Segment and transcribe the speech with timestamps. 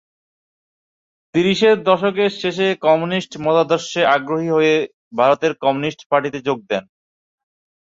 [1.35, 4.75] ত্রিশের দশকের শেষে কমিউনিস্ট মতাদর্শে আগ্রহী হয়ে
[5.19, 6.83] ভারতের কমিউনিস্ট পার্টিতে যোগ দেন।